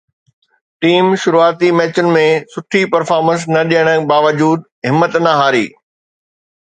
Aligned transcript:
team 0.85 1.05
شروعاتي 1.23 1.69
ميچن 1.79 2.07
۾ 2.15 2.23
سٺي 2.53 2.81
پرفارمنس 2.95 3.41
نه 3.53 3.61
ڏيڻ 3.69 3.87
باوجود 4.13 4.59
همت 4.93 5.13
نه 5.27 5.33
هاري 5.43 5.65